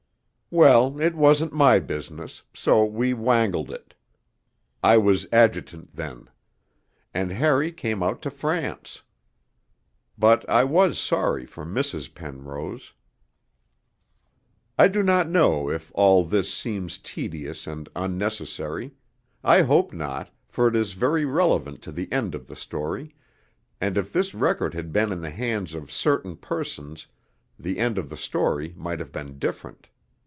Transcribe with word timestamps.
'_Well, 0.53 0.99
it 0.99 1.15
wasn't 1.15 1.53
my 1.53 1.79
business, 1.79 2.43
so 2.53 2.83
we 2.83 3.13
'wangled' 3.13 3.71
it 3.71 3.93
(I 4.83 4.97
was 4.97 5.25
adjutant 5.31 5.95
then), 5.95 6.29
and 7.13 7.31
Harry 7.31 7.71
came 7.71 8.03
out 8.03 8.21
to 8.23 8.29
France. 8.29 9.01
But 10.17 10.43
I 10.49 10.65
was 10.65 10.99
sorry 10.99 11.45
for 11.45 11.63
Mrs. 11.65 12.13
Penrose. 12.13 12.87
II 12.91 12.91
I 14.77 14.87
do 14.89 15.01
not 15.03 15.29
know 15.29 15.69
if 15.69 15.89
all 15.95 16.25
this 16.25 16.53
seems 16.53 16.97
tedious 16.97 17.65
and 17.65 17.87
unnecessary; 17.95 18.93
I 19.45 19.61
hope 19.61 19.93
not, 19.93 20.33
for 20.49 20.67
it 20.67 20.75
is 20.75 20.91
very 20.95 21.23
relevant 21.23 21.81
to 21.83 21.93
the 21.93 22.11
end 22.11 22.35
of 22.35 22.47
the 22.47 22.57
story, 22.57 23.15
and 23.79 23.97
if 23.97 24.11
this 24.11 24.33
record 24.33 24.73
had 24.73 24.91
been 24.91 25.13
in 25.13 25.21
the 25.21 25.29
hands 25.29 25.73
of 25.73 25.93
certain 25.93 26.35
persons 26.35 27.07
the 27.57 27.77
end 27.79 27.97
of 27.97 28.09
the 28.09 28.17
story 28.17 28.73
might 28.75 28.99
have 28.99 29.13
been 29.13 29.39
different. 29.39 29.87